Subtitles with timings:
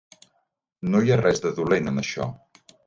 [0.95, 2.31] No hi ha res de dolent en això.